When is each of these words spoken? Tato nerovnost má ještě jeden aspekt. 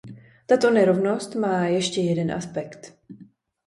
Tato 0.45 0.69
nerovnost 0.69 1.35
má 1.35 1.65
ještě 1.67 2.01
jeden 2.01 2.31
aspekt. 2.31 2.97